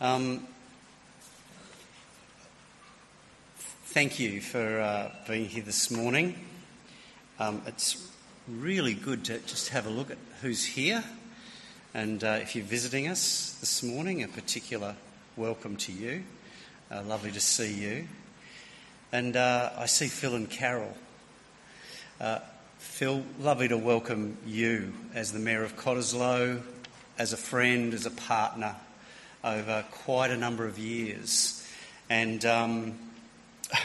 [0.00, 0.46] Um,
[3.58, 6.38] thank you for uh, being here this morning.
[7.40, 8.08] Um, it's
[8.46, 11.02] really good to just have a look at who's here.
[11.94, 14.94] And uh, if you're visiting us this morning, a particular
[15.36, 16.22] welcome to you.
[16.92, 18.06] Uh, lovely to see you.
[19.10, 20.96] And uh, I see Phil and Carol.
[22.20, 22.38] Uh,
[22.78, 26.62] Phil, lovely to welcome you as the Mayor of Cottesloe,
[27.18, 28.76] as a friend, as a partner
[29.44, 31.66] over quite a number of years.
[32.10, 32.98] And um,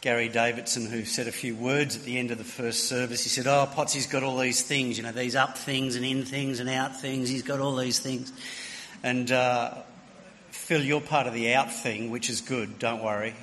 [0.00, 3.28] Gary Davidson, who said a few words at the end of the first service, he
[3.28, 6.60] said, Oh, Potsy's got all these things, you know, these up things and in things
[6.60, 7.28] and out things.
[7.28, 8.32] He's got all these things.
[9.02, 9.74] And uh,
[10.50, 13.34] Phil, you're part of the out thing, which is good, don't worry.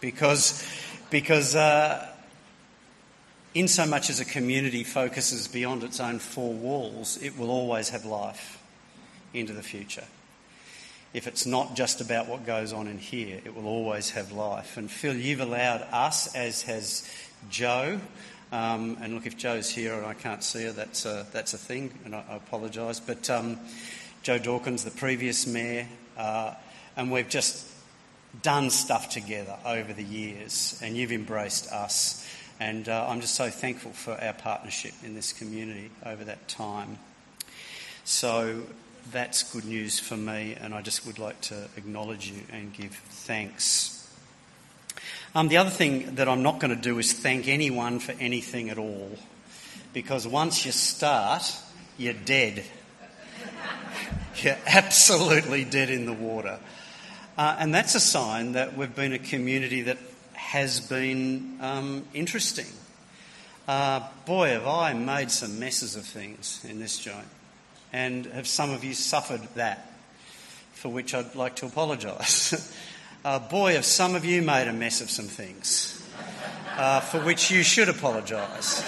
[0.00, 0.66] Because,
[1.10, 2.06] because uh,
[3.54, 7.90] in so much as a community focuses beyond its own four walls, it will always
[7.90, 8.62] have life
[9.34, 10.04] into the future
[11.12, 14.76] if it's not just about what goes on in here, it will always have life.
[14.76, 17.08] And Phil, you've allowed us, as has
[17.50, 18.00] Jo,
[18.52, 21.58] um, and look, if Jo's here and I can't see her, that's a, that's a
[21.58, 22.98] thing, and I, I apologise.
[22.98, 23.58] But um,
[24.22, 25.86] Jo Dawkins, the previous mayor,
[26.16, 26.54] uh,
[26.96, 27.66] and we've just
[28.42, 32.26] done stuff together over the years, and you've embraced us.
[32.58, 36.98] And uh, I'm just so thankful for our partnership in this community over that time.
[38.04, 38.62] So,
[39.12, 42.92] that's good news for me, and I just would like to acknowledge you and give
[42.92, 43.96] thanks.
[45.34, 48.70] Um, the other thing that I'm not going to do is thank anyone for anything
[48.70, 49.16] at all,
[49.92, 51.42] because once you start,
[51.98, 52.64] you're dead.
[54.42, 56.58] you're absolutely dead in the water.
[57.38, 59.98] Uh, and that's a sign that we've been a community that
[60.32, 62.66] has been um, interesting.
[63.68, 67.28] Uh, boy, have I made some messes of things in this joint.
[67.92, 69.92] And have some of you suffered that?
[70.74, 72.74] For which I'd like to apologise.
[73.24, 76.02] uh, boy, have some of you made a mess of some things,
[76.76, 78.82] uh, for which you should apologise.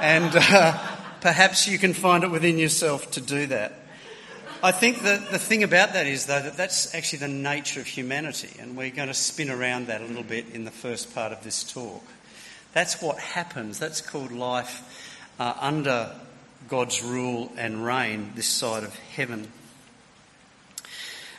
[0.00, 0.78] And uh,
[1.20, 3.74] perhaps you can find it within yourself to do that.
[4.62, 7.86] I think that the thing about that is, though, that that's actually the nature of
[7.86, 11.32] humanity, and we're going to spin around that a little bit in the first part
[11.32, 12.02] of this talk.
[12.72, 13.78] That's what happens.
[13.78, 14.82] That's called life
[15.38, 16.10] uh, under
[16.68, 19.48] God's rule and reign this side of heaven.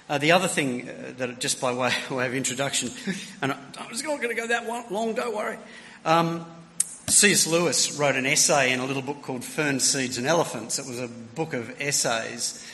[0.09, 2.89] Uh, the other thing uh, that, just by way, way of introduction,
[3.41, 5.57] and I, am just not going to go that long, don't worry.
[6.05, 6.45] Um,
[7.07, 7.47] C.S.
[7.47, 10.79] Lewis wrote an essay in a little book called Fern Seeds and Elephants.
[10.79, 12.65] It was a book of essays.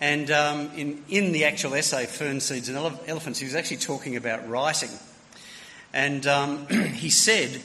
[0.00, 3.76] And um, in, in the actual essay, Fern Seeds and Ele- Elephants, he was actually
[3.78, 4.90] talking about writing.
[5.92, 7.60] And um, he said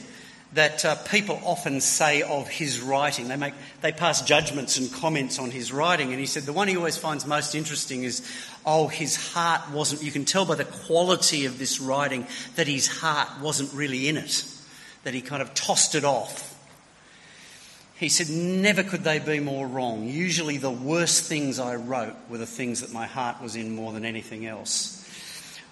[0.54, 3.28] that uh, people often say of his writing.
[3.28, 6.10] They, make, they pass judgments and comments on his writing.
[6.10, 8.26] And he said the one he always finds most interesting is,
[8.64, 12.26] oh, his heart wasn't, you can tell by the quality of this writing
[12.56, 14.44] that his heart wasn't really in it,
[15.04, 16.54] that he kind of tossed it off.
[17.96, 20.08] He said, never could they be more wrong.
[20.08, 23.92] Usually the worst things I wrote were the things that my heart was in more
[23.92, 24.97] than anything else.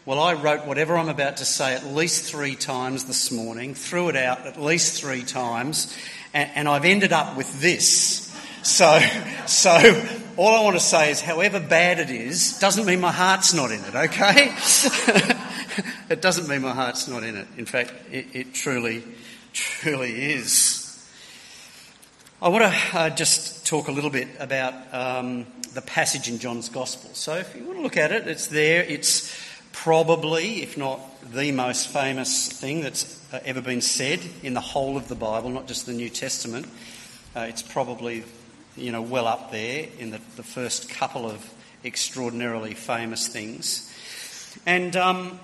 [0.06, 4.08] Well, I wrote whatever I'm about to say at least three times this morning, threw
[4.08, 5.92] it out at least three times,
[6.32, 8.32] and, and I've ended up with this.
[8.62, 9.00] So,
[9.46, 9.72] so
[10.36, 13.72] all I want to say is, however bad it is, doesn't mean my heart's not
[13.72, 13.96] in it.
[13.96, 14.54] Okay?
[16.08, 17.48] it doesn't mean my heart's not in it.
[17.58, 19.02] In fact, it, it truly,
[19.52, 21.04] truly is.
[22.40, 26.68] I want to uh, just talk a little bit about um, the passage in John's
[26.68, 27.10] Gospel.
[27.12, 28.84] So, if you want to look at it, it's there.
[28.84, 29.45] It's
[29.76, 31.00] probably, if not
[31.32, 35.50] the most famous thing that's uh, ever been said in the whole of the Bible,
[35.50, 36.66] not just the New Testament.
[37.36, 38.24] Uh, it's probably,
[38.76, 41.48] you know, well up there in the, the first couple of
[41.84, 43.92] extraordinarily famous things.
[44.64, 45.38] And, um,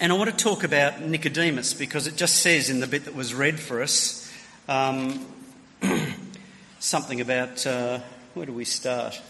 [0.00, 3.14] and I want to talk about Nicodemus because it just says in the bit that
[3.14, 4.30] was read for us
[4.68, 5.24] um,
[6.80, 8.00] something about, uh,
[8.34, 9.22] where do we start?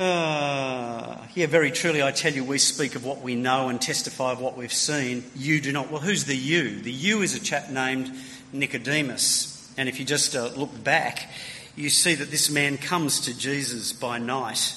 [0.00, 4.32] Uh, yeah, very truly, I tell you, we speak of what we know and testify
[4.32, 5.24] of what we've seen.
[5.36, 5.90] You do not.
[5.90, 6.80] Well, who's the you?
[6.80, 8.10] The you is a chap named
[8.52, 9.72] Nicodemus.
[9.76, 11.30] And if you just uh, look back,
[11.76, 14.74] you see that this man comes to Jesus by night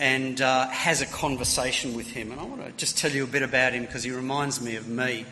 [0.00, 2.32] and uh, has a conversation with him.
[2.32, 4.76] And I want to just tell you a bit about him because he reminds me
[4.76, 5.26] of me.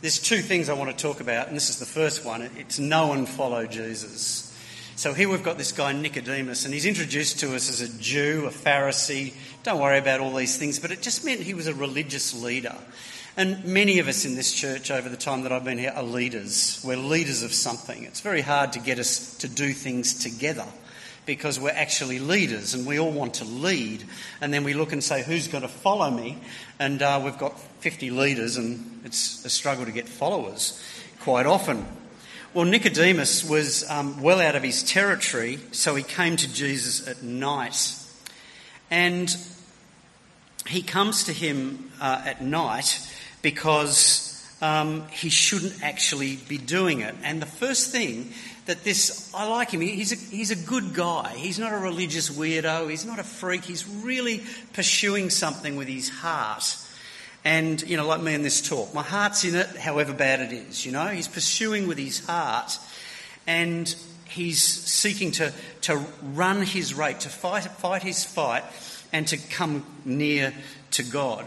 [0.00, 2.42] There's two things I want to talk about, and this is the first one.
[2.56, 4.47] It's know and follow Jesus.
[4.98, 8.46] So here we've got this guy Nicodemus, and he's introduced to us as a Jew,
[8.46, 9.32] a Pharisee.
[9.62, 12.74] Don't worry about all these things, but it just meant he was a religious leader.
[13.36, 16.02] And many of us in this church over the time that I've been here are
[16.02, 16.82] leaders.
[16.84, 18.02] We're leaders of something.
[18.02, 20.66] It's very hard to get us to do things together
[21.26, 24.02] because we're actually leaders and we all want to lead.
[24.40, 26.38] And then we look and say, who's going to follow me?
[26.80, 30.82] And uh, we've got 50 leaders and it's a struggle to get followers
[31.20, 31.86] quite often.
[32.54, 37.22] Well, Nicodemus was um, well out of his territory, so he came to Jesus at
[37.22, 37.94] night.
[38.90, 39.36] And
[40.66, 43.06] he comes to him uh, at night
[43.42, 47.14] because um, he shouldn't actually be doing it.
[47.22, 48.32] And the first thing
[48.64, 51.34] that this, I like him, he's a, he's a good guy.
[51.36, 54.42] He's not a religious weirdo, he's not a freak, he's really
[54.72, 56.78] pursuing something with his heart.
[57.44, 60.52] And, you know, like me in this talk, my heart's in it, however bad it
[60.52, 61.06] is, you know.
[61.06, 62.78] He's pursuing with his heart
[63.46, 63.94] and
[64.26, 65.52] he's seeking to,
[65.82, 68.64] to run his rate, to fight, fight his fight,
[69.12, 70.52] and to come near
[70.92, 71.46] to God.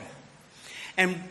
[0.98, 1.22] And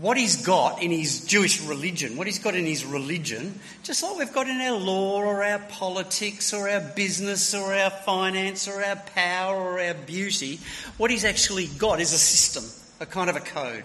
[0.00, 4.18] what he's got in his Jewish religion, what he's got in his religion, just like
[4.18, 8.84] we've got in our law or our politics or our business or our finance or
[8.84, 10.60] our power or our beauty,
[10.96, 12.64] what he's actually got is a system,
[13.00, 13.84] a kind of a code.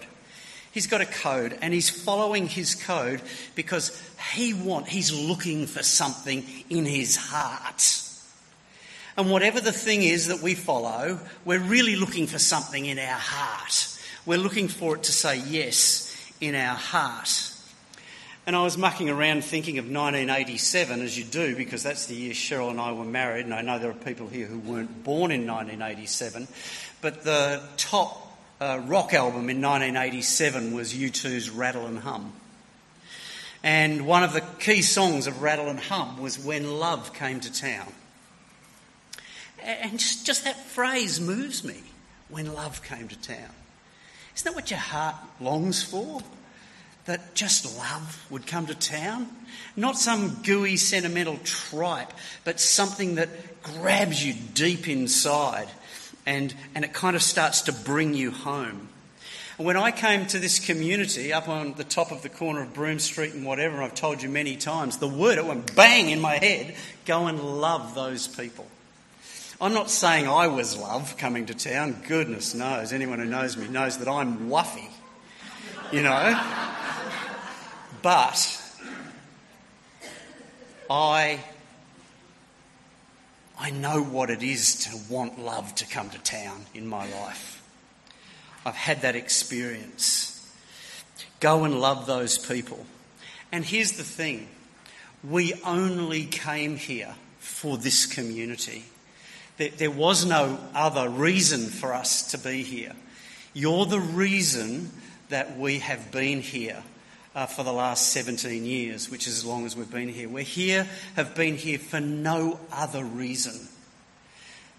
[0.76, 3.22] He's got a code and he's following his code
[3.54, 3.98] because
[4.34, 8.02] he want, he's looking for something in his heart.
[9.16, 13.06] And whatever the thing is that we follow, we're really looking for something in our
[13.06, 13.88] heart.
[14.26, 17.54] We're looking for it to say yes in our heart.
[18.46, 22.34] And I was mucking around thinking of 1987, as you do, because that's the year
[22.34, 25.30] Cheryl and I were married, and I know there are people here who weren't born
[25.30, 26.46] in 1987.
[27.00, 28.25] But the top
[28.60, 32.32] uh, rock album in 1987 was U2's Rattle and Hum.
[33.62, 37.52] And one of the key songs of Rattle and Hum was When Love Came to
[37.52, 37.92] Town.
[39.62, 41.82] And just, just that phrase moves me
[42.28, 43.50] when love came to town.
[44.34, 46.22] Isn't that what your heart longs for?
[47.06, 49.28] That just love would come to town?
[49.76, 52.12] Not some gooey, sentimental tripe,
[52.44, 55.68] but something that grabs you deep inside
[56.26, 58.88] and, and it kind of starts to bring you home.
[59.56, 62.98] When I came to this community up on the top of the corner of Broome
[62.98, 66.36] Street and whatever, I've told you many times, the word, it went bang in my
[66.36, 66.74] head
[67.06, 68.66] go and love those people.
[69.58, 72.02] I'm not saying I was love coming to town.
[72.06, 72.92] Goodness knows.
[72.92, 74.90] Anyone who knows me knows that I'm wuffy,
[75.90, 76.38] you know.
[78.02, 78.62] But
[80.90, 81.42] I,
[83.58, 87.62] I know what it is to want love to come to town in my life.
[88.64, 90.32] I've had that experience.
[91.40, 92.84] Go and love those people.
[93.52, 94.48] And here's the thing
[95.24, 98.84] we only came here for this community.
[99.56, 102.92] There was no other reason for us to be here.
[103.54, 104.90] You're the reason
[105.30, 106.82] that we have been here
[107.36, 110.26] uh, for the last 17 years, which is as long as we've been here.
[110.26, 113.68] We're here, have been here for no other reason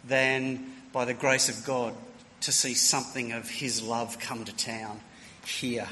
[0.04, 1.94] than by the grace of God
[2.42, 5.00] to see something of His love come to town
[5.46, 5.88] here.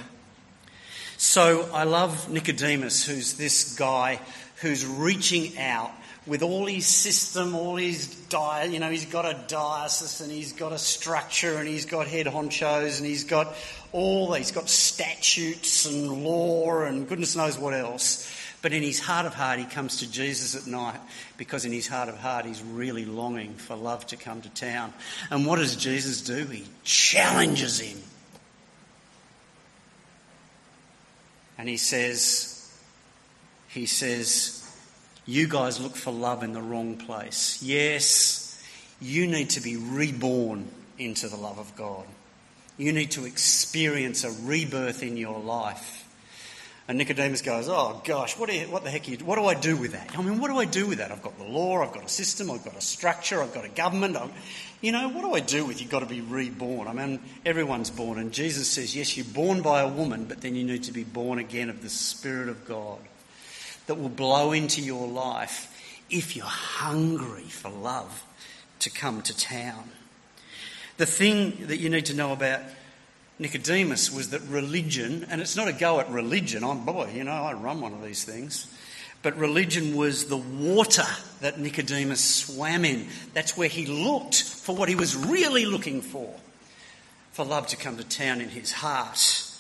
[1.18, 4.20] So I love Nicodemus, who's this guy
[4.62, 5.92] who's reaching out
[6.28, 10.54] with all his system, all his diet, you know, he's got a diocese and he's
[10.54, 13.54] got a structure and he's got head honchos and he's got
[13.92, 18.32] all, he's got statutes and law and goodness knows what else.
[18.64, 21.00] But in his heart of heart, he comes to Jesus at night
[21.38, 24.92] because in his heart of heart, he's really longing for love to come to town.
[25.30, 26.46] And what does Jesus do?
[26.46, 28.00] He challenges him.
[31.60, 32.68] And he says,
[33.68, 34.65] he says,
[35.26, 37.62] you guys look for love in the wrong place.
[37.64, 38.64] Yes,
[39.02, 40.68] you need to be reborn
[40.98, 42.06] into the love of God.
[42.78, 46.04] You need to experience a rebirth in your life.
[46.88, 49.76] And Nicodemus goes, Oh gosh, what, you, what the heck you, what do I do
[49.76, 50.16] with that?
[50.16, 51.12] I mean, what do I do with that?
[51.12, 53.70] I've got the law, I've got a system, I've got a structure, I've got a
[53.70, 54.16] government.
[54.16, 54.32] I'm,
[54.82, 56.88] you know, what do I do with you've got to be reborn?
[56.88, 58.20] I mean, everyone's born.
[58.20, 61.04] And Jesus says, Yes, you're born by a woman, but then you need to be
[61.04, 63.00] born again of the Spirit of God
[63.88, 65.72] that will blow into your life
[66.10, 68.24] if you're hungry for love
[68.80, 69.90] to come to town.
[70.98, 72.62] The thing that you need to know about
[73.38, 77.32] Nicodemus was that religion, and it's not a go at religion, I'm boy, you know,
[77.32, 78.68] I run one of these things.
[79.22, 81.08] But religion was the water
[81.42, 83.08] that Nicodemus swam in.
[83.34, 86.32] That's where he looked for what he was really looking for
[87.32, 89.52] for love to come to town in his heart.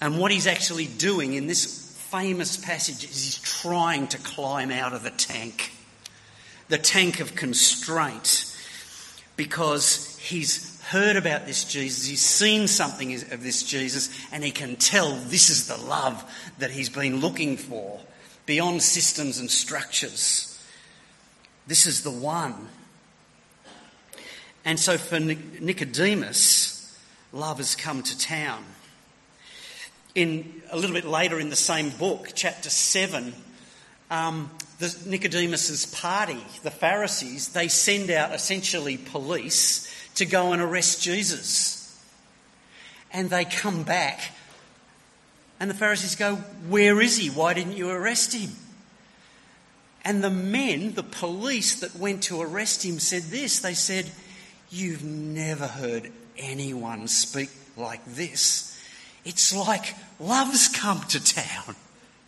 [0.00, 4.92] And what he's actually doing in this famous passage is he's trying to climb out
[4.92, 5.72] of the tank,
[6.68, 8.56] the tank of constraint,
[9.36, 14.76] because he's heard about this Jesus, he's seen something of this Jesus, and he can
[14.76, 16.24] tell this is the love
[16.58, 18.00] that he's been looking for
[18.46, 20.64] beyond systems and structures.
[21.66, 22.68] This is the one.
[24.64, 26.96] And so for Nicodemus,
[27.32, 28.64] love has come to town.
[30.16, 33.34] In a little bit later in the same book, chapter 7,
[34.10, 41.02] um, the Nicodemus's party, the Pharisees, they send out essentially police to go and arrest
[41.02, 42.02] Jesus.
[43.12, 44.32] And they come back,
[45.60, 46.36] and the Pharisees go,
[46.68, 47.28] Where is he?
[47.28, 48.52] Why didn't you arrest him?
[50.02, 54.10] And the men, the police that went to arrest him, said this they said,
[54.70, 58.75] You've never heard anyone speak like this.
[59.26, 61.76] It's like love's come to town.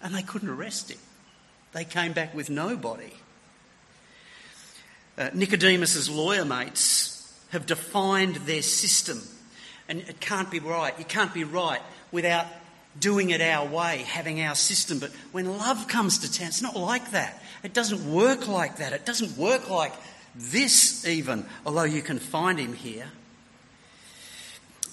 [0.02, 0.98] And they couldn't arrest him.
[1.72, 3.12] They came back with nobody.
[5.16, 9.20] Uh, Nicodemus's lawyer mates have defined their system,
[9.88, 10.96] and it can't be right.
[10.98, 11.80] You can't be right
[12.12, 12.46] without
[13.00, 14.98] doing it our way, having our system.
[14.98, 17.42] But when love comes to town, it's not like that.
[17.62, 18.92] It doesn't work like that.
[18.92, 19.92] It doesn't work like
[20.36, 23.06] this, even, although you can find him here.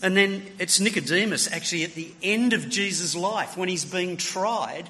[0.05, 4.87] And then it's Nicodemus, actually, at the end of Jesus' life, when he's being tried,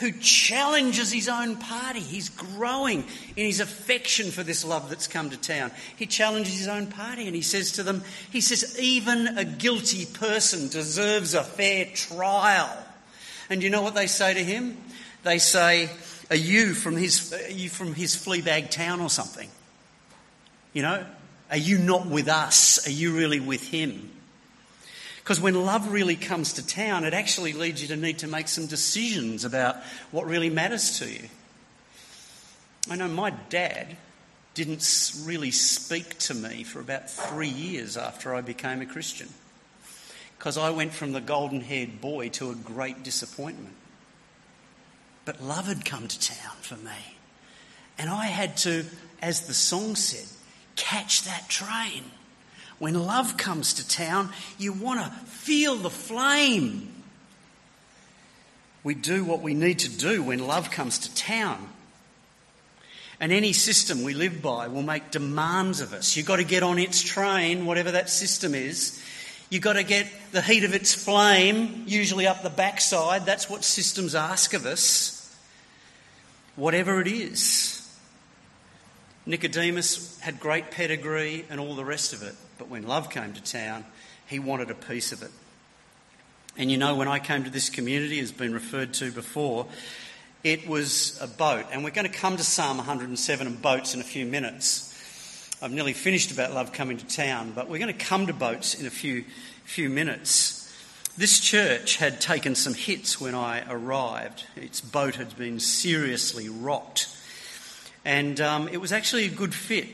[0.00, 2.00] who challenges his own party.
[2.00, 3.04] He's growing
[3.36, 5.70] in his affection for this love that's come to town.
[5.94, 10.04] He challenges his own party and he says to them, he says, even a guilty
[10.04, 12.76] person deserves a fair trial.
[13.48, 14.78] And you know what they say to him?
[15.22, 15.90] They say,
[16.28, 19.48] are you from his, are you from his Fleabag town or something?
[20.72, 21.06] You know,
[21.52, 22.84] are you not with us?
[22.88, 24.10] Are you really with him?
[25.26, 28.46] Because when love really comes to town, it actually leads you to need to make
[28.46, 29.74] some decisions about
[30.12, 31.28] what really matters to you.
[32.88, 33.96] I know my dad
[34.54, 39.28] didn't really speak to me for about three years after I became a Christian.
[40.38, 43.74] Because I went from the golden haired boy to a great disappointment.
[45.24, 47.16] But love had come to town for me.
[47.98, 48.84] And I had to,
[49.20, 50.28] as the song said,
[50.76, 52.04] catch that train.
[52.78, 56.92] When love comes to town, you want to feel the flame.
[58.84, 61.68] We do what we need to do when love comes to town.
[63.18, 66.16] And any system we live by will make demands of us.
[66.16, 69.02] You've got to get on its train, whatever that system is.
[69.48, 73.24] You've got to get the heat of its flame, usually up the backside.
[73.24, 75.34] That's what systems ask of us.
[76.56, 77.88] Whatever it is.
[79.24, 82.34] Nicodemus had great pedigree and all the rest of it.
[82.58, 83.84] But when love came to town,
[84.26, 85.30] he wanted a piece of it.
[86.58, 89.66] And you know, when I came to this community, as been referred to before,
[90.42, 91.66] it was a boat.
[91.70, 94.82] And we're going to come to Psalm 107 and boats in a few minutes.
[95.60, 98.74] I've nearly finished about love coming to town, but we're going to come to boats
[98.74, 99.24] in a few,
[99.64, 100.62] few minutes.
[101.18, 104.44] This church had taken some hits when I arrived.
[104.54, 107.08] Its boat had been seriously rocked.
[108.04, 109.88] And um, it was actually a good fit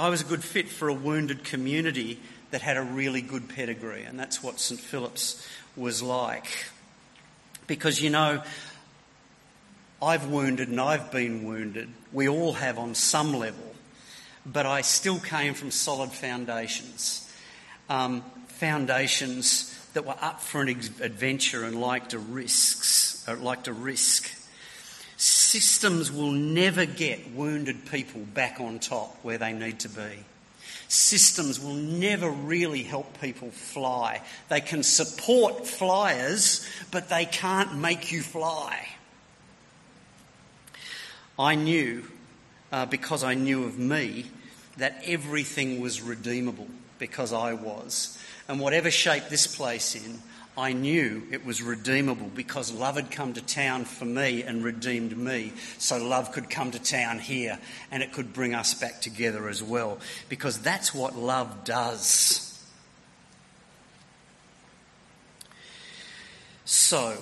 [0.00, 2.18] I was a good fit for a wounded community
[2.52, 6.46] that had a really good pedigree, and that's what St Philip's was like.
[7.66, 8.42] Because, you know,
[10.02, 11.90] I've wounded and I've been wounded.
[12.14, 13.74] We all have on some level.
[14.46, 17.30] But I still came from solid foundations.
[17.90, 23.74] Um, foundations that were up for an adventure and liked to risks, uh, liked to
[23.74, 24.30] risk.
[25.20, 30.24] Systems will never get wounded people back on top where they need to be.
[30.88, 34.22] Systems will never really help people fly.
[34.48, 38.88] They can support flyers, but they can't make you fly.
[41.38, 42.04] I knew,
[42.72, 44.24] uh, because I knew of me,
[44.78, 48.18] that everything was redeemable because I was.
[48.48, 50.22] And whatever shape this place in,
[50.56, 55.16] I knew it was redeemable because love had come to town for me and redeemed
[55.16, 55.52] me.
[55.78, 57.58] So love could come to town here
[57.90, 62.46] and it could bring us back together as well because that's what love does.
[66.64, 67.16] So,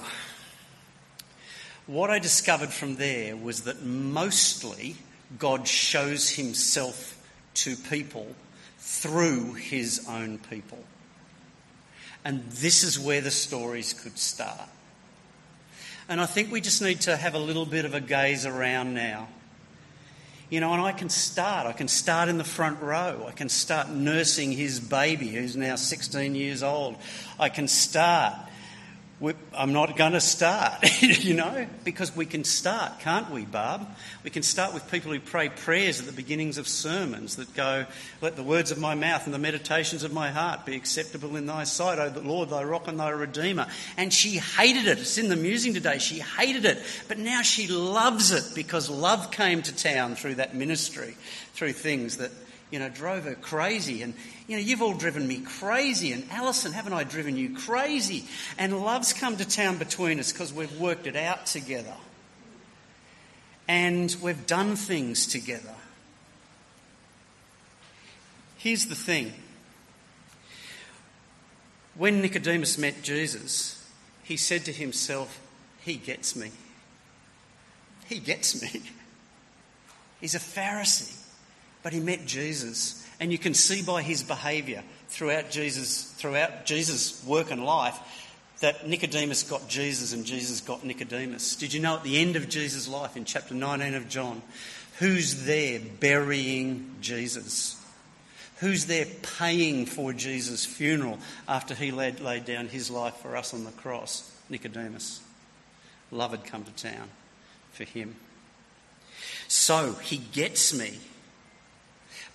[1.87, 4.97] what I discovered from there was that mostly
[5.39, 7.19] God shows himself
[7.55, 8.35] to people
[8.79, 10.85] through his own people.
[12.25, 14.69] And this is where the stories could start.
[16.09, 18.95] And I think we just need to have a little bit of a gaze around
[18.95, 19.29] now.
[20.51, 21.67] You know, and I can start.
[21.67, 23.27] I can start in the front row.
[23.29, 26.97] I can start nursing his baby, who's now 16 years old.
[27.39, 28.35] I can start
[29.53, 33.85] I'm not going to start, you know, because we can start, can't we, Barb?
[34.23, 37.87] We can start with people who pray prayers at the beginnings of sermons that go,
[38.21, 41.47] Let the words of my mouth and the meditations of my heart be acceptable in
[41.47, 43.67] thy sight, O Lord, thy rock and thy redeemer.
[43.97, 45.01] And she hated it.
[45.01, 45.99] It's in the musing today.
[45.99, 46.79] She hated it.
[47.09, 51.17] But now she loves it because love came to town through that ministry,
[51.55, 52.31] through things that
[52.71, 54.03] you know, drove her crazy.
[54.03, 54.15] And,
[54.47, 56.13] you know, you've all driven me crazy.
[56.13, 58.25] And Alison, haven't I driven you crazy?
[58.59, 61.95] And love's come to town between us because we've worked it out together.
[63.67, 65.75] And we've done things together.
[68.57, 69.33] Here's the thing
[71.95, 73.85] when Nicodemus met Jesus,
[74.23, 75.41] he said to himself,
[75.81, 76.53] He gets me.
[78.07, 78.83] He gets me.
[80.21, 81.17] He's a Pharisee.
[81.83, 83.05] But he met Jesus.
[83.21, 87.99] And you can see by his behaviour throughout Jesus, throughout Jesus' work and life
[88.61, 91.57] that Nicodemus got Jesus and Jesus got Nicodemus.
[91.57, 94.43] Did you know at the end of Jesus' life in chapter 19 of John,
[94.99, 97.77] who's there burying Jesus?
[98.59, 99.07] Who's there
[99.39, 103.71] paying for Jesus' funeral after he laid, laid down his life for us on the
[103.71, 104.33] cross?
[104.51, 105.21] Nicodemus.
[106.11, 107.09] Love had come to town
[107.71, 108.17] for him.
[109.47, 110.99] So he gets me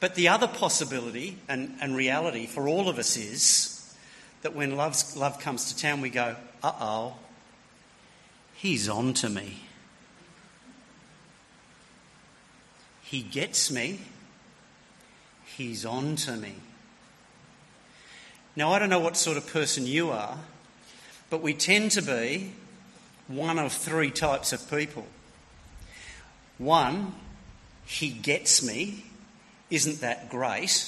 [0.04, 3.96] but the other possibility and, and reality for all of us is
[4.42, 7.14] that when love's, love comes to town, we go, uh oh,
[8.54, 9.60] he's on to me.
[13.02, 14.02] He gets me.
[15.46, 16.56] He's on to me.
[18.58, 20.38] Now, I don't know what sort of person you are,
[21.30, 22.52] but we tend to be
[23.30, 25.08] one of three types of people.
[26.58, 27.16] One,
[27.86, 29.06] he gets me.
[29.74, 30.88] Isn't that great?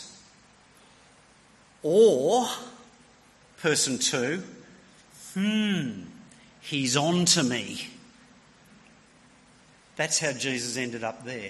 [1.82, 2.48] Or,
[3.58, 4.44] person two,
[5.34, 6.02] hmm,
[6.62, 7.88] he's on to me.
[9.96, 11.50] That's how Jesus ended up there.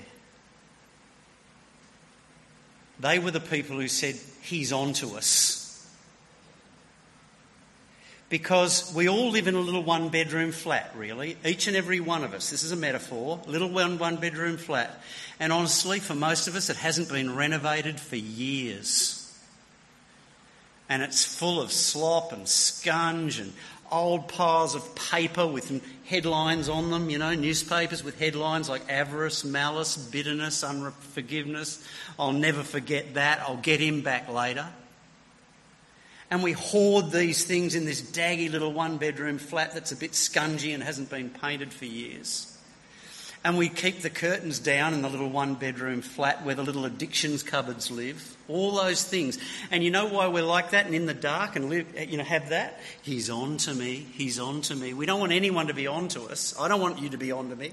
[3.02, 5.65] They were the people who said, He's on to us
[8.30, 11.38] because we all live in a little one bedroom flat, really.
[11.46, 12.50] Each and every one of us.
[12.50, 13.40] This is a metaphor.
[13.46, 15.00] Little one, one bedroom flat.
[15.40, 19.22] And honestly, for most of us, it hasn't been renovated for years.
[20.90, 23.54] And it's full of slop and scunge and
[23.92, 29.44] old piles of paper with headlines on them, you know, newspapers with headlines like avarice,
[29.44, 31.88] malice, bitterness, unforgiveness.
[32.18, 33.42] I'll never forget that.
[33.42, 34.68] I'll get him back later
[36.32, 40.12] and we hoard these things in this daggy little one bedroom flat that's a bit
[40.12, 42.52] scungy and hasn't been painted for years.
[43.44, 46.84] And we keep the curtains down in the little one bedroom flat where the little
[46.86, 48.36] addictions cupboards live.
[48.48, 49.38] All those things.
[49.70, 52.24] And you know why we're like that and in the dark and live, you know,
[52.24, 52.80] have that?
[53.04, 54.08] He's on to me.
[54.14, 54.96] He's on to me.
[54.96, 56.56] We don't want anyone to be on to us.
[56.60, 57.72] I don't want you to be on to me.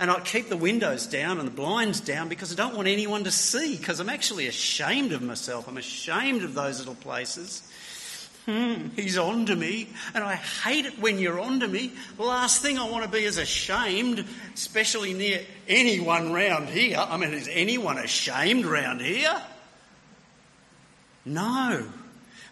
[0.00, 3.24] And I keep the windows down and the blinds down because I don't want anyone
[3.24, 5.66] to see because I'm actually ashamed of myself.
[5.66, 7.62] I'm ashamed of those little places.
[8.46, 11.92] Hmm, he's on to me, and I hate it when you're on to me.
[12.16, 16.96] The last thing I want to be is ashamed, especially near anyone round here.
[16.96, 19.42] I mean, is anyone ashamed round here?
[21.26, 21.86] No.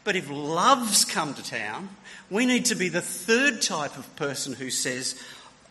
[0.04, 1.88] But if love's come to town,
[2.28, 5.18] we need to be the third type of person who says,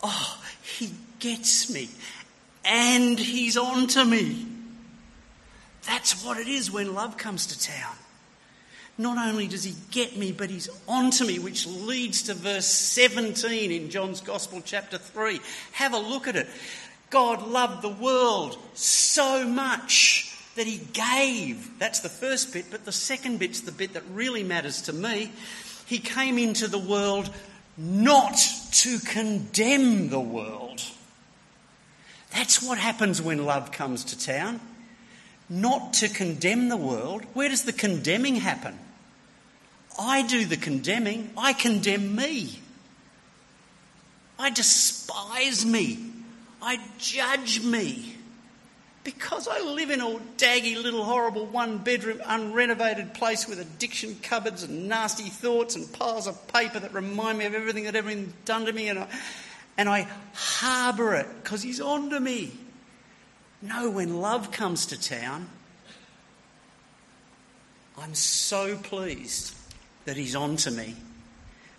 [0.02, 1.90] Oh, he gets me
[2.64, 4.46] and he's on to me.
[5.86, 7.96] That's what it is when love comes to town.
[8.98, 12.68] Not only does he get me, but he's on to me, which leads to verse
[12.68, 15.42] 17 in John's Gospel, chapter 3.
[15.74, 16.48] Have a look at it.
[17.10, 21.78] God loved the world so much that he gave.
[21.78, 25.32] That's the first bit, but the second bit's the bit that really matters to me.
[25.86, 27.30] He came into the world
[27.78, 28.38] not
[28.72, 30.65] to condemn the world.
[32.36, 34.60] That's what happens when love comes to town.
[35.50, 37.24] Not to condemn the world.
[37.34, 38.78] Where does the condemning happen?
[39.98, 41.32] I do the condemning.
[41.38, 42.60] I condemn me.
[44.38, 46.12] I despise me.
[46.62, 48.18] I judge me.
[49.06, 54.64] Because I live in a daggy little horrible one bedroom unrenovated place with addiction cupboards
[54.64, 58.66] and nasty thoughts and piles of paper that remind me of everything that everyone's done
[58.66, 59.08] to me and I,
[59.78, 62.52] and I harbour it because he's on to me.
[63.62, 65.50] No, when love comes to town,
[67.98, 69.56] I'm so pleased
[70.06, 70.96] that he's on to me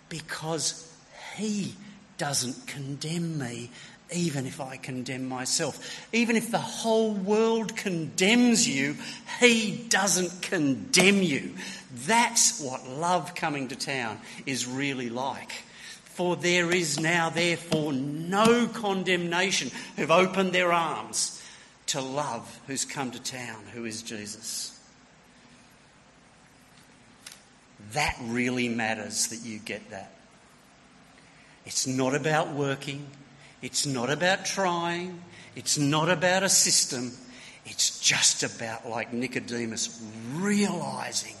[0.09, 0.91] because
[1.35, 1.75] he
[2.17, 3.69] doesn't condemn me
[4.13, 6.07] even if I condemn myself.
[6.13, 8.95] Even if the whole world condemns you,
[9.39, 11.55] he doesn't condemn you.
[12.05, 15.51] That's what love coming to town is really like.
[16.17, 21.39] For there is now, therefore, no condemnation who've opened their arms
[21.85, 24.79] to love who's come to town, who is Jesus.
[27.91, 30.11] That really matters that you get that.
[31.67, 33.05] It's not about working,
[33.61, 35.21] it's not about trying,
[35.55, 37.11] it's not about a system.
[37.67, 40.01] It's just about, like Nicodemus,
[40.33, 41.35] realizing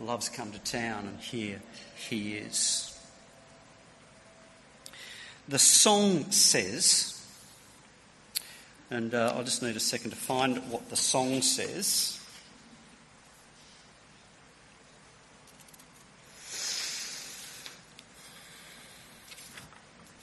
[0.00, 1.60] love's come to town and here
[1.94, 2.97] he is.
[5.48, 7.24] The song says,
[8.90, 12.20] and uh, I just need a second to find what the song says.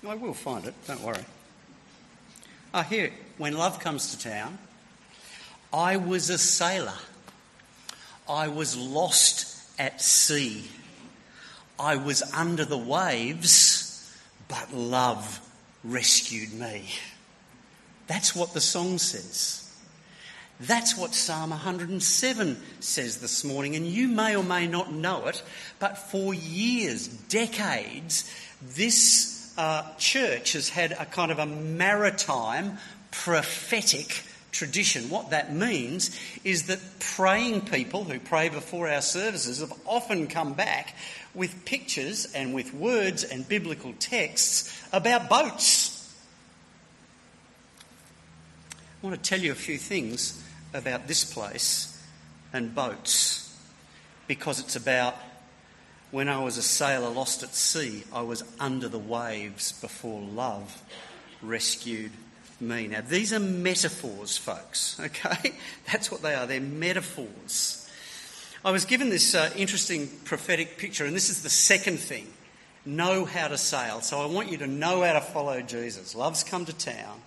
[0.08, 1.26] I will find it, don't worry.
[2.72, 4.60] Ah, here, when love comes to town,
[5.74, 6.94] I was a sailor.
[8.30, 10.70] I was lost at sea.
[11.80, 13.85] I was under the waves
[14.48, 15.40] but love
[15.84, 16.86] rescued me.
[18.08, 19.62] That's what the song says.
[20.60, 25.44] That's what Psalm 107 says this morning, and you may or may not know it,
[25.80, 32.78] but for years, decades, this uh, church has had a kind of a maritime
[33.12, 35.10] prophetic tradition.
[35.10, 40.54] What that means is that praying people who pray before our services have often come
[40.54, 40.96] back
[41.36, 46.14] with pictures and with words and biblical texts about boats.
[49.04, 50.42] I want to tell you a few things
[50.74, 52.02] about this place
[52.54, 53.56] and boats
[54.28, 55.16] because it's about
[56.12, 60.82] when I was a sailor lost at sea, I was under the waves before love
[61.42, 62.12] rescued
[62.60, 62.88] me.
[62.88, 65.54] Now, these are metaphors, folks, okay?
[65.92, 66.46] That's what they are.
[66.46, 67.85] They're metaphors.
[68.66, 72.28] I was given this uh, interesting prophetic picture, and this is the second thing
[72.84, 74.02] know how to sail.
[74.02, 76.16] So I want you to know how to follow Jesus.
[76.16, 77.20] Love's come to town.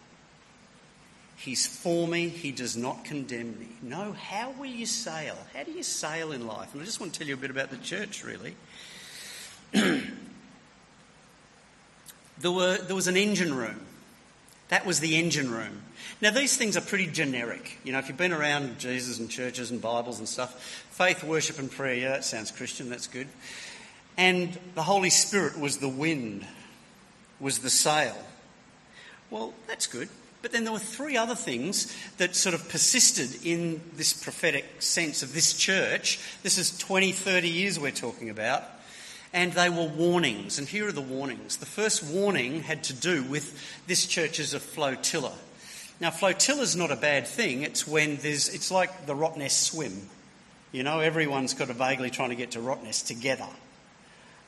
[1.37, 3.69] He's for me, he does not condemn me.
[3.83, 5.37] Know how will you sail?
[5.55, 6.73] How do you sail in life?
[6.73, 8.57] And I just want to tell you a bit about the church, really.
[9.73, 10.03] there,
[12.53, 13.81] were, there was an engine room.
[14.69, 15.83] That was the engine room.
[16.21, 17.79] Now, these things are pretty generic.
[17.85, 21.61] You know, if you've been around Jesus and churches and Bibles and stuff, faith, worship,
[21.61, 23.29] and prayer, yeah, that sounds Christian, that's good.
[24.17, 26.45] And the Holy Spirit was the wind,
[27.39, 28.17] was the sail.
[29.31, 30.09] Well, that's good.
[30.43, 35.23] But then there were three other things that sort of persisted in this prophetic sense
[35.23, 36.19] of this church.
[36.43, 38.65] This is 20, 30 years we're talking about.
[39.33, 40.59] And they were warnings.
[40.59, 41.59] And here are the warnings.
[41.59, 43.57] The first warning had to do with
[43.87, 45.35] this church as a flotilla.
[46.01, 47.63] Now, flotilla is not a bad thing.
[47.63, 50.09] It's when there's, it's like the Rottnest swim.
[50.73, 53.49] You know, everyone's got a vaguely trying to get to Rottnest together.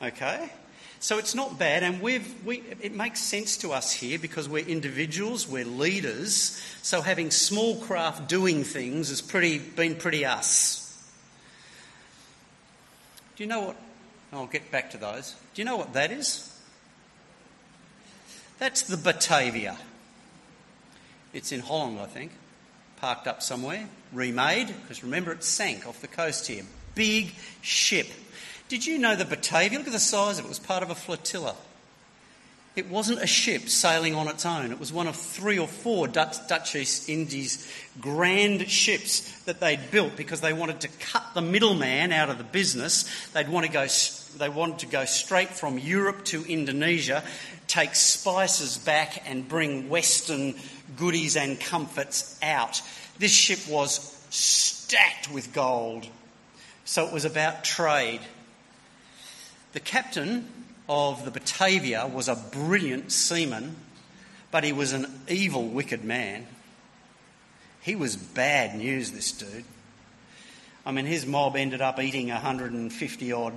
[0.03, 0.51] Okay?
[1.03, 4.67] So it's not bad, and we've, we, it makes sense to us here because we're
[4.67, 10.87] individuals, we're leaders, so having small craft doing things has pretty, been pretty us.
[13.37, 13.77] Do you know what?
[14.31, 15.35] I'll get back to those.
[15.55, 16.55] Do you know what that is?
[18.59, 19.79] That's the Batavia.
[21.33, 22.33] It's in Holland, I think,
[23.01, 26.65] parked up somewhere, remade, because remember it sank off the coast here.
[26.95, 27.33] Big
[27.63, 28.09] ship.
[28.69, 29.79] Did you know the Batavia?
[29.79, 30.49] Look at the size of it.
[30.49, 31.57] It was part of a flotilla.
[32.77, 34.71] It wasn't a ship sailing on its own.
[34.71, 39.91] It was one of three or four Dutch, Dutch East Indies grand ships that they'd
[39.91, 43.11] built because they wanted to cut the middleman out of the business.
[43.33, 43.87] They'd want to go,
[44.39, 47.23] they wanted to go straight from Europe to Indonesia,
[47.67, 50.55] take spices back and bring Western
[50.97, 52.83] goodies and comforts out.
[53.19, 56.07] This ship was stacked with gold.
[56.85, 58.21] So it was about trade.
[59.73, 60.49] The captain
[60.89, 63.77] of the Batavia was a brilliant seaman,
[64.51, 66.47] but he was an evil, wicked man.
[67.81, 69.65] He was bad news, this dude.
[70.85, 73.53] I mean, his mob ended up eating 150 odd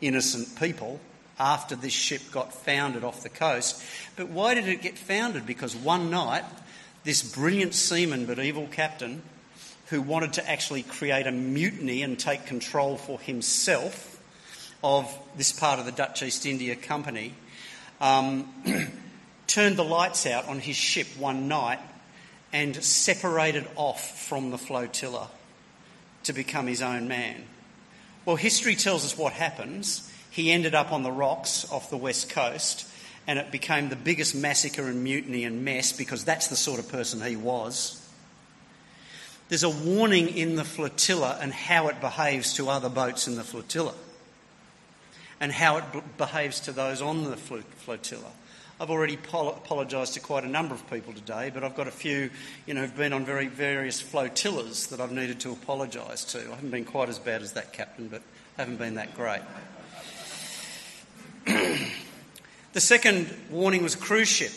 [0.00, 1.00] innocent people
[1.38, 3.82] after this ship got founded off the coast.
[4.16, 5.46] But why did it get founded?
[5.46, 6.44] Because one night,
[7.04, 9.22] this brilliant seaman but evil captain,
[9.86, 14.20] who wanted to actually create a mutiny and take control for himself
[14.82, 17.34] of this part of the Dutch East India Company,
[18.00, 18.52] um,
[19.46, 21.80] turned the lights out on his ship one night
[22.52, 25.28] and separated off from the flotilla
[26.24, 27.44] to become his own man.
[28.28, 30.06] Well, history tells us what happens.
[30.28, 32.86] He ended up on the rocks off the west coast,
[33.26, 36.90] and it became the biggest massacre and mutiny and mess because that's the sort of
[36.90, 38.06] person he was.
[39.48, 43.44] There's a warning in the flotilla and how it behaves to other boats in the
[43.44, 43.94] flotilla.
[45.40, 48.32] and how it b- behaves to those on the flotilla.
[48.80, 51.92] I've already pol- apologised to quite a number of people today, but I've got a
[51.92, 52.30] few,
[52.64, 56.38] you know, who've been on very various flotillas that I've needed to apologise to.
[56.38, 58.22] I haven't been quite as bad as that captain, but
[58.56, 59.40] I haven't been that great.
[62.72, 64.52] the second warning was a cruise ship,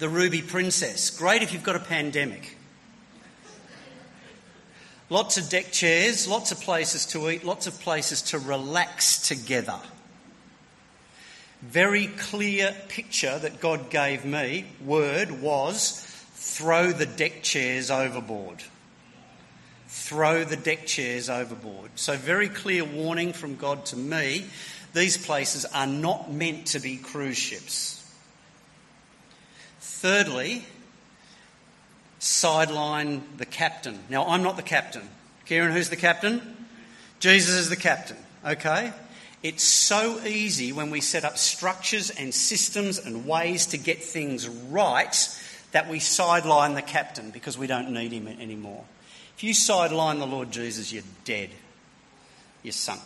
[0.00, 1.10] the Ruby Princess.
[1.10, 2.56] Great if you've got a pandemic.
[5.08, 9.78] Lots of deck chairs, lots of places to eat, lots of places to relax together.
[11.62, 16.00] Very clear picture that God gave me, word was
[16.34, 18.62] throw the deck chairs overboard.
[19.86, 21.92] Throw the deck chairs overboard.
[21.94, 24.46] So, very clear warning from God to me
[24.92, 27.98] these places are not meant to be cruise ships.
[29.80, 30.64] Thirdly,
[32.18, 34.00] sideline the captain.
[34.10, 35.08] Now, I'm not the captain.
[35.46, 36.66] Kieran, who's the captain?
[37.20, 38.92] Jesus is the captain, okay?
[39.42, 44.48] It's so easy when we set up structures and systems and ways to get things
[44.48, 45.16] right
[45.72, 48.84] that we sideline the captain because we don't need him anymore.
[49.36, 51.50] If you sideline the Lord Jesus, you're dead.
[52.62, 53.02] You're sunk.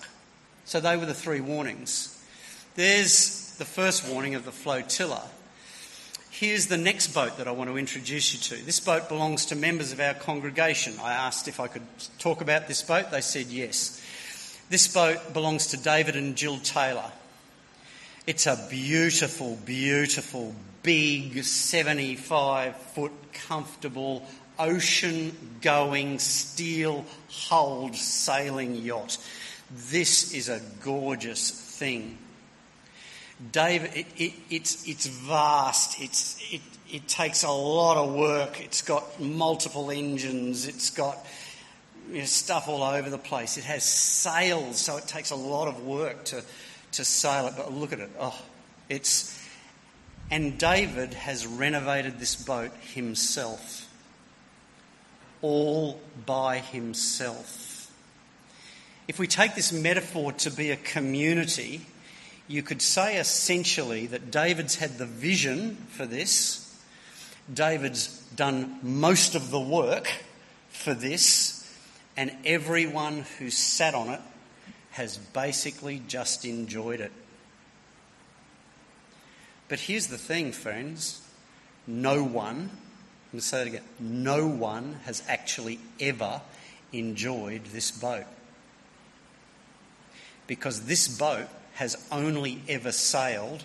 [0.66, 2.12] So they were the three warnings.
[2.75, 5.22] There's the first warning of the flotilla.
[6.31, 8.62] Here's the next boat that I want to introduce you to.
[8.62, 10.92] This boat belongs to members of our congregation.
[11.03, 11.87] I asked if I could
[12.18, 13.11] talk about this boat.
[13.11, 14.03] They said yes.
[14.68, 17.12] This boat belongs to David and Jill Taylor.
[18.26, 20.52] It's a beautiful, beautiful,
[20.83, 24.26] big, 75 foot comfortable,
[24.59, 29.18] ocean going, steel hulled sailing yacht.
[29.70, 32.18] This is a gorgeous thing.
[33.52, 36.00] David, it, it, it's, it's vast.
[36.00, 38.61] It's, it, it takes a lot of work.
[38.61, 40.66] It's got multiple engines.
[40.66, 41.24] It's got
[42.11, 43.57] you know, stuff all over the place.
[43.57, 46.42] It has sails, so it takes a lot of work to,
[46.92, 47.55] to sail it.
[47.57, 48.11] But look at it.
[48.19, 48.40] Oh,
[48.88, 49.38] it's.
[50.31, 53.88] And David has renovated this boat himself.
[55.42, 57.92] All by himself.
[59.07, 61.87] If we take this metaphor to be a community,
[62.49, 66.62] you could say essentially that David's had the vision for this,
[67.53, 70.09] David's done most of the work
[70.69, 71.56] for this,
[72.16, 74.20] and everyone who sat on it
[74.92, 77.12] has basically just enjoyed it.
[79.68, 81.22] But here's the thing, friends
[81.87, 86.40] no one, I'm going to say it again, no one has actually ever
[86.92, 88.24] enjoyed this boat.
[90.46, 93.64] Because this boat has only ever sailed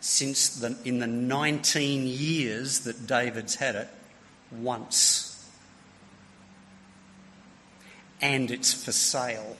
[0.00, 3.88] since the, in the 19 years that David's had it
[4.50, 5.31] once.
[8.22, 9.56] And it's for sale.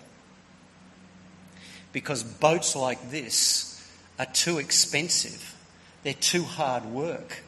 [1.93, 3.87] Because boats like this
[4.19, 5.55] are too expensive,
[6.05, 7.43] they're too hard work.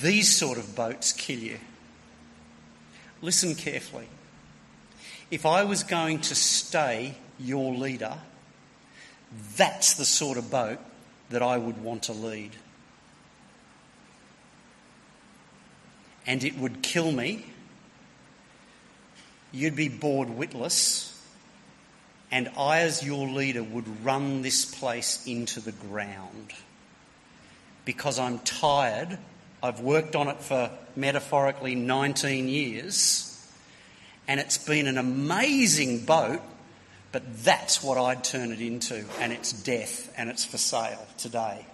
[0.00, 1.58] These sort of boats kill you.
[3.20, 4.08] Listen carefully.
[5.30, 8.18] If I was going to stay your leader,
[9.56, 10.78] that's the sort of boat
[11.30, 12.52] that I would want to lead.
[16.26, 17.46] And it would kill me.
[19.54, 21.10] You'd be bored witless.
[22.30, 26.52] And I, as your leader, would run this place into the ground.
[27.84, 29.18] Because I'm tired.
[29.62, 33.30] I've worked on it for metaphorically 19 years.
[34.28, 36.42] And it's been an amazing boat
[37.14, 41.64] but that's what I'd turn it into, and it's death, and it's for sale today.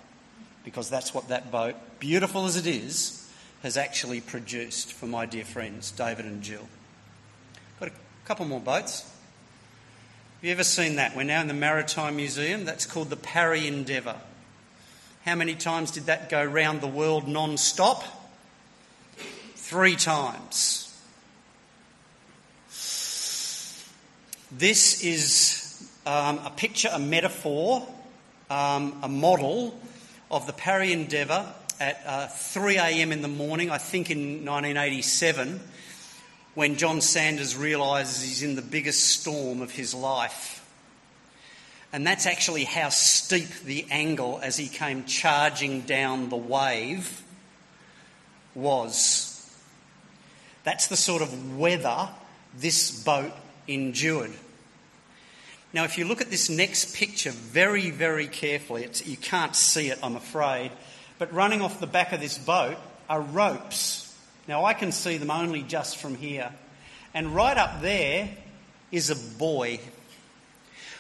[0.67, 3.27] Because that's what that boat, beautiful as it is,
[3.63, 6.69] has actually produced for my dear friends, David and Jill.
[8.25, 9.03] A couple more boats.
[9.03, 11.17] Have you ever seen that?
[11.17, 12.65] We're now in the Maritime Museum.
[12.65, 14.17] That's called the Parry Endeavour.
[15.25, 18.03] How many times did that go round the world non stop?
[19.55, 20.87] Three times.
[24.51, 27.87] This is um, a picture, a metaphor,
[28.49, 29.79] um, a model
[30.31, 31.47] of the Parry Endeavour
[31.79, 33.13] at uh, 3 a.m.
[33.13, 35.61] in the morning, I think in 1987,
[36.55, 40.57] when Jon Sanders realises he's in the biggest storm of his life.
[41.93, 47.23] And that's actually how steep the angle as he came charging down the wave
[48.55, 49.27] was.
[50.63, 52.09] That's the sort of weather
[52.57, 53.33] this boat
[53.67, 54.33] endured.
[55.73, 59.99] Now, if you look at this next picture very, very carefully, you can't see it,
[60.03, 60.73] I'm afraid,
[61.19, 62.77] but running off the back of this boat
[63.09, 64.10] are ropes.
[64.51, 66.51] Now, I can see them only just from here.
[67.15, 68.29] And right up there
[68.91, 69.79] is a boy.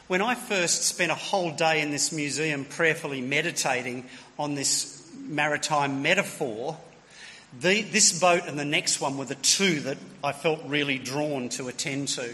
[0.06, 4.08] When I first spent a whole day in this museum prayerfully meditating
[4.38, 6.76] on this maritime metaphor,
[7.58, 11.48] the, this boat and the next one were the two that I felt really drawn
[11.48, 12.32] to attend to.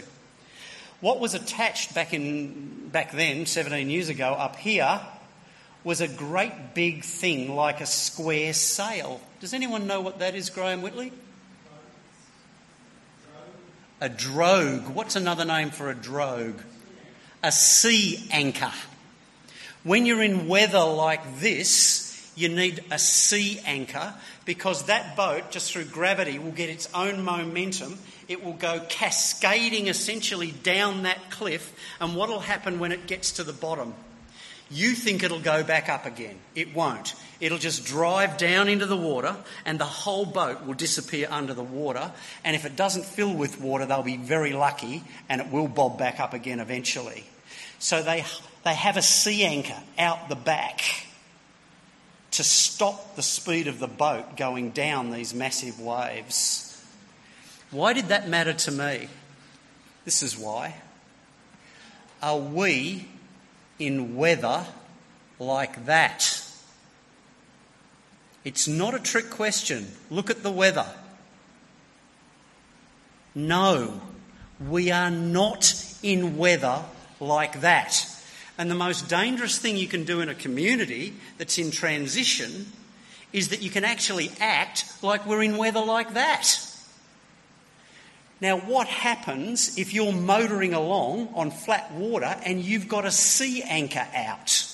[1.01, 5.01] What was attached back, in, back then, 17 years ago, up here,
[5.83, 9.21] was a great big thing like a square sail.
[9.39, 11.13] Does anyone know what that is, Graham Whitley?
[14.01, 14.89] A drogue.
[14.89, 16.59] What's another name for a drogue?
[17.43, 18.73] A sea anchor.
[19.83, 24.13] When you're in weather like this, you need a sea anchor
[24.45, 27.97] because that boat, just through gravity, will get its own momentum.
[28.27, 31.73] It will go cascading essentially down that cliff.
[31.99, 33.95] And what will happen when it gets to the bottom?
[34.69, 36.37] You think it'll go back up again.
[36.53, 37.15] It won't.
[37.39, 41.63] It'll just drive down into the water and the whole boat will disappear under the
[41.63, 42.11] water.
[42.43, 45.97] And if it doesn't fill with water, they'll be very lucky and it will bob
[45.97, 47.23] back up again eventually.
[47.79, 48.25] So they,
[48.65, 50.81] they have a sea anchor out the back
[52.31, 56.63] to stop the speed of the boat going down these massive waves.
[57.71, 59.07] Why did that matter to me?
[60.05, 60.75] This is why.
[62.21, 63.07] Are we
[63.79, 64.65] in weather
[65.39, 66.43] like that?
[68.43, 69.87] It's not a trick question.
[70.09, 70.87] Look at the weather.
[73.35, 74.01] No,
[74.65, 76.83] we are not in weather
[77.19, 78.05] like that.
[78.57, 82.71] And the most dangerous thing you can do in a community that's in transition
[83.33, 86.57] is that you can actually act like we're in weather like that.
[88.39, 93.63] Now, what happens if you're motoring along on flat water and you've got a sea
[93.63, 94.65] anchor out?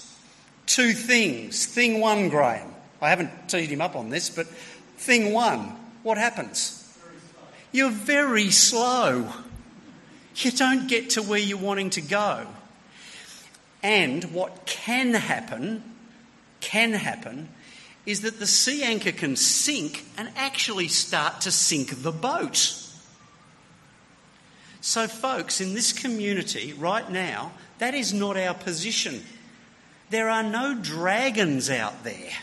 [0.66, 1.66] Two things.
[1.66, 2.74] Thing one, Graham.
[3.02, 6.80] I haven't teed him up on this, but thing one, what happens?
[7.72, 9.32] You're very slow.
[10.36, 12.48] You don't get to where you're wanting to go.
[13.82, 15.84] And what can happen,
[16.62, 17.50] can happen,
[18.06, 22.83] is that the sea anchor can sink and actually start to sink the boat.
[24.86, 29.24] So, folks, in this community right now, that is not our position.
[30.10, 32.34] There are no dragons out there.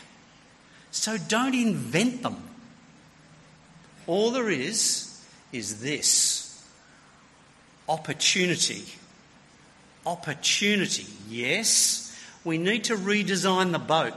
[0.89, 2.41] So don't invent them.
[4.07, 6.67] All there is is this
[7.87, 8.85] opportunity.
[10.03, 12.19] Opportunity, yes.
[12.43, 14.13] We need to redesign the boat.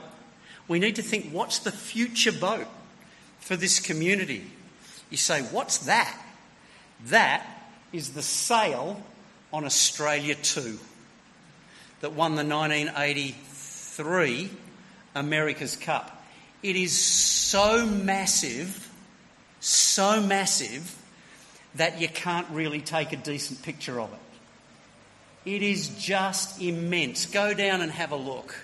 [0.66, 2.68] We need to think what's the future boat
[3.40, 4.50] for this community?
[5.10, 6.18] You say, what's that?
[7.08, 7.53] That
[7.94, 9.00] is the sail
[9.52, 10.78] on Australia 2
[12.00, 14.50] that won the 1983
[15.14, 16.24] America's Cup.
[16.62, 18.90] It is so massive,
[19.60, 21.00] so massive,
[21.76, 25.54] that you can't really take a decent picture of it.
[25.54, 27.26] It is just immense.
[27.26, 28.56] Go down and have a look.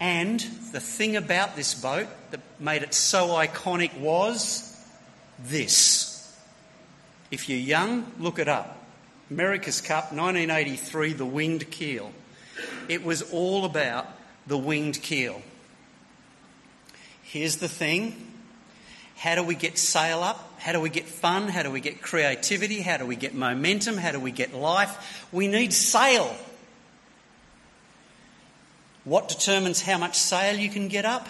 [0.00, 0.40] And
[0.72, 4.70] the thing about this boat that made it so iconic was
[5.38, 6.13] this.
[7.34, 8.78] If you're young, look it up.
[9.28, 12.12] America's Cup, 1983, the winged keel.
[12.88, 14.06] It was all about
[14.46, 15.42] the winged keel.
[17.24, 18.14] Here's the thing
[19.16, 20.60] how do we get sail up?
[20.60, 21.48] How do we get fun?
[21.48, 22.82] How do we get creativity?
[22.82, 23.96] How do we get momentum?
[23.96, 25.26] How do we get life?
[25.32, 26.36] We need sail.
[29.02, 31.26] What determines how much sail you can get up?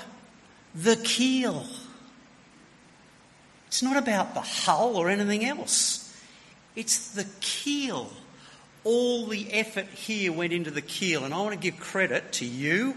[0.75, 1.65] The keel.
[3.75, 6.17] It's not about the hull or anything else.
[6.77, 8.09] It's the keel.
[8.85, 12.45] All the effort here went into the keel, and I want to give credit to
[12.45, 12.95] you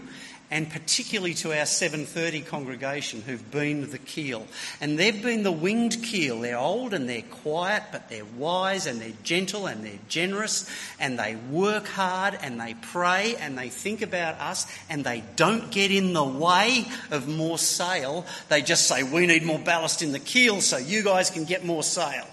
[0.50, 4.46] and particularly to our 730 congregation who've been the keel.
[4.80, 6.40] And they've been the winged keel.
[6.40, 11.18] They're old and they're quiet, but they're wise and they're gentle and they're generous and
[11.18, 15.90] they work hard and they pray and they think about us and they don't get
[15.90, 18.24] in the way of more sail.
[18.48, 21.64] They just say, we need more ballast in the keel so you guys can get
[21.64, 22.26] more sail.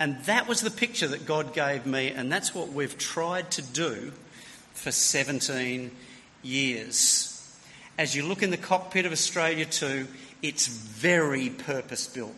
[0.00, 3.62] And that was the picture that God gave me, and that's what we've tried to
[3.62, 4.12] do
[4.72, 5.92] for 17 years.
[6.44, 10.06] As you look in the cockpit of Australia 2,
[10.42, 12.34] it's very purpose built.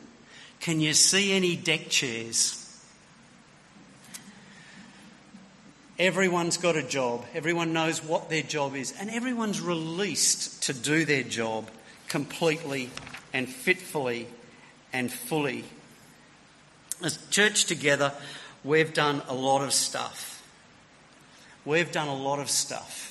[0.61, 2.57] Can you see any deck chairs?
[5.99, 11.05] Everyone's got a job, everyone knows what their job is, and everyone's released to do
[11.05, 11.69] their job
[12.09, 12.89] completely
[13.35, 14.27] and fitfully
[14.95, 15.65] and fully.
[17.03, 18.13] As church together,
[18.65, 20.43] we've done a lot of stuff.
[21.67, 23.10] We've done a lot of stuff.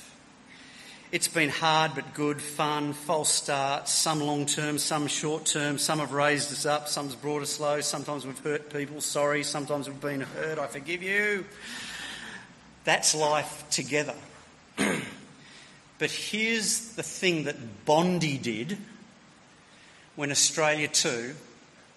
[1.12, 5.76] It's been hard but good, fun, false starts, some long term, some short term.
[5.76, 7.80] Some have raised us up, some have brought us low.
[7.80, 9.42] Sometimes we've hurt people, sorry.
[9.42, 11.44] Sometimes we've been hurt, I forgive you.
[12.84, 14.14] That's life together.
[14.76, 18.78] but here's the thing that Bondi did
[20.14, 21.34] when Australia 2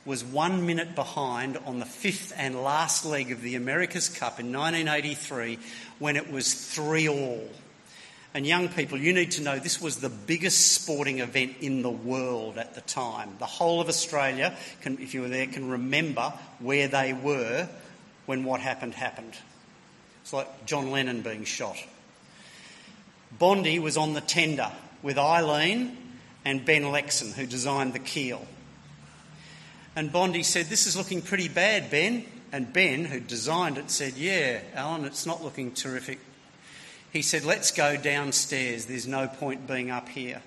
[0.06, 4.52] was one minute behind on the fifth and last leg of the America's Cup in
[4.52, 5.60] 1983
[6.00, 7.48] when it was three all.
[8.34, 11.92] And young people, you need to know this was the biggest sporting event in the
[11.92, 13.36] world at the time.
[13.38, 17.70] The whole of Australia, can, if you were there, can remember where they were
[18.26, 19.36] when what happened happened.
[20.24, 21.78] It's like John Lennon being shot.
[23.38, 24.72] Bondi was on the tender
[25.04, 25.98] with Eileen
[26.46, 28.46] and Ben Lexcen, who designed the keel.
[29.96, 32.26] And Bondi said, This is looking pretty bad, Ben.
[32.52, 36.20] And Ben, who designed it, said, Yeah, Alan, it's not looking terrific.
[37.14, 38.88] He said, Let's go downstairs.
[38.88, 40.42] There's no point being up here.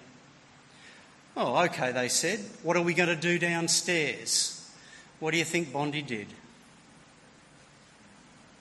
[1.36, 2.40] Oh, okay, they said.
[2.62, 4.68] What are we going to do downstairs?
[5.20, 6.26] What do you think Bondi did?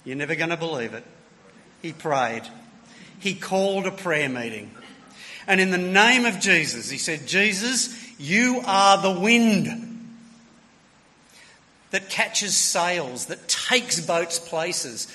[0.03, 1.03] You're never going to believe it.
[1.81, 2.43] He prayed.
[3.19, 4.71] He called a prayer meeting.
[5.47, 9.91] And in the name of Jesus, he said, Jesus, you are the wind
[11.91, 15.07] that catches sails, that takes boats places,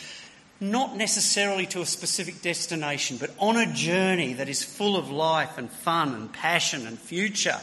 [0.61, 5.57] not necessarily to a specific destination, but on a journey that is full of life
[5.57, 7.59] and fun and passion and future.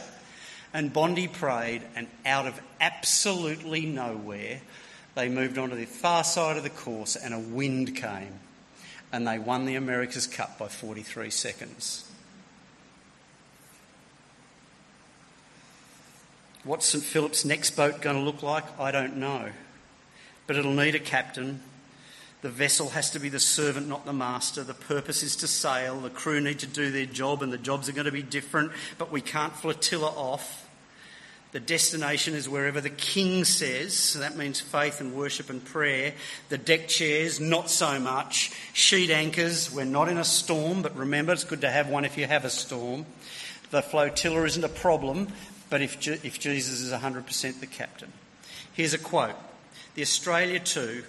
[0.74, 4.60] And Bondi prayed, and out of absolutely nowhere,
[5.14, 8.40] they moved on to the far side of the course, and a wind came,
[9.12, 12.04] and they won the America's Cup by 43 seconds.
[16.64, 18.64] What's St Philip's next boat going to look like?
[18.78, 19.50] I don't know.
[20.46, 21.62] But it'll need a captain
[22.40, 24.62] the vessel has to be the servant, not the master.
[24.62, 26.00] The purpose is to sail.
[26.00, 28.70] The crew need to do their job, and the jobs are going to be different,
[28.96, 30.68] but we can't flotilla off.
[31.50, 36.12] The destination is wherever the king says, so that means faith and worship and prayer.
[36.50, 38.52] The deck chairs, not so much.
[38.74, 42.18] Sheet anchors, we're not in a storm, but remember it's good to have one if
[42.18, 43.06] you have a storm.
[43.70, 45.28] The flotilla isn't a problem,
[45.70, 48.12] but if, if Jesus is 100% the captain.
[48.74, 49.34] Here's a quote
[49.94, 51.02] The Australia 2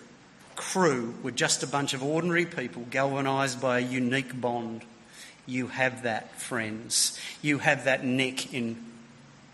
[0.59, 4.83] crew were just a bunch of ordinary people galvanised by a unique bond.
[5.45, 7.17] You have that, friends.
[7.41, 8.75] You have that Nick in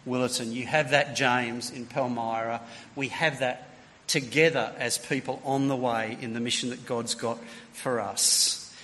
[0.08, 0.52] Willetton.
[0.52, 2.60] You have that James in Palmyra.
[2.96, 3.70] We have that
[4.08, 7.38] together as people on the way in the mission that God's got
[7.72, 8.76] for us.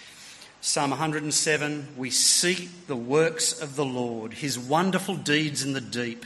[0.62, 6.24] Psalm 107 We see the works of the Lord, his wonderful deeds in the deep.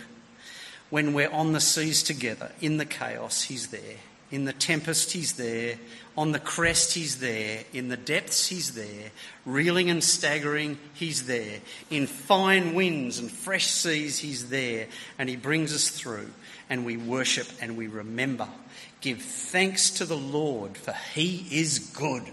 [0.90, 4.00] When we're on the seas together, in the chaos, he's there.
[4.36, 5.78] In the tempest, he's there.
[6.18, 7.64] On the crest, he's there.
[7.72, 9.12] In the depths, he's there.
[9.46, 11.62] Reeling and staggering, he's there.
[11.90, 14.88] In fine winds and fresh seas, he's there.
[15.18, 16.32] And he brings us through.
[16.70, 18.50] And we worship and we remember.
[19.00, 22.26] Give thanks to the Lord, for he is good.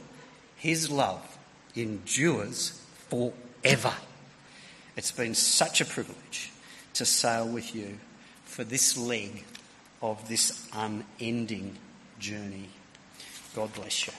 [0.56, 1.38] His love
[1.76, 3.94] endures forever.
[4.96, 6.50] It's been such a privilege
[6.94, 8.00] to sail with you
[8.44, 9.44] for this leg
[10.02, 11.78] of this unending
[12.22, 12.68] journey.
[13.56, 14.12] God bless you.